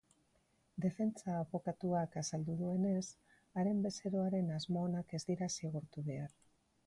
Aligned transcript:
Defentsa 0.85 1.33
abokatuak 1.41 2.17
azaldu 2.21 2.55
duenez, 2.63 3.03
haren 3.59 3.85
bezeroaren 3.85 4.51
asmo 4.57 4.87
onak 4.89 5.17
ez 5.19 5.23
dira 5.31 5.51
zigortu 5.57 6.09
behar. 6.09 6.35